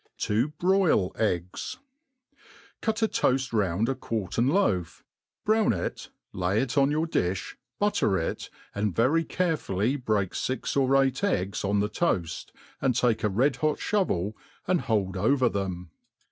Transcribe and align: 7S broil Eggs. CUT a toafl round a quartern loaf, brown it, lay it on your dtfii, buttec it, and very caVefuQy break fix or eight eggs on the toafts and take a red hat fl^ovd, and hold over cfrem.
7S 0.17 0.57
broil 0.57 1.15
Eggs. 1.15 1.77
CUT 2.81 3.03
a 3.03 3.07
toafl 3.07 3.53
round 3.53 3.87
a 3.87 3.93
quartern 3.93 4.47
loaf, 4.49 5.03
brown 5.45 5.73
it, 5.73 6.09
lay 6.33 6.59
it 6.59 6.75
on 6.75 6.89
your 6.89 7.05
dtfii, 7.05 7.53
buttec 7.79 8.31
it, 8.31 8.49
and 8.73 8.95
very 8.95 9.23
caVefuQy 9.23 10.03
break 10.03 10.33
fix 10.33 10.75
or 10.75 10.99
eight 10.99 11.23
eggs 11.23 11.63
on 11.63 11.81
the 11.81 11.87
toafts 11.87 12.47
and 12.81 12.95
take 12.95 13.23
a 13.23 13.29
red 13.29 13.57
hat 13.57 13.77
fl^ovd, 13.77 14.33
and 14.67 14.81
hold 14.81 15.15
over 15.17 15.51
cfrem. 15.51 15.89